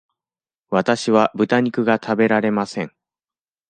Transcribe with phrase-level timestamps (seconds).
[0.71, 2.91] わたしはぶた肉が食べられません。